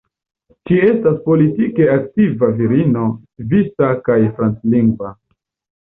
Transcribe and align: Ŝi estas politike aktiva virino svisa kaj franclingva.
Ŝi 0.69 0.79
estas 0.87 1.19
politike 1.27 1.87
aktiva 1.97 2.51
virino 2.63 3.07
svisa 3.21 3.95
kaj 4.09 4.21
franclingva. 4.27 5.19